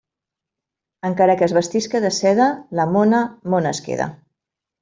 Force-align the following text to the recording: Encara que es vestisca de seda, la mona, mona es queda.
Encara 1.09 1.35
que 1.41 1.45
es 1.49 1.53
vestisca 1.59 2.01
de 2.07 2.11
seda, 2.21 2.49
la 2.81 2.89
mona, 2.97 3.23
mona 3.55 3.75
es 3.77 3.87
queda. 3.91 4.13